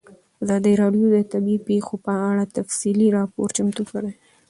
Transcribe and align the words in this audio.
ازادي 0.43 0.73
راډیو 0.81 1.05
د 1.11 1.17
طبیعي 1.31 1.59
پېښې 1.69 1.95
په 2.05 2.13
اړه 2.29 2.43
تفصیلي 2.57 3.07
راپور 3.17 3.47
چمتو 3.57 3.83
کړی. 3.91 4.11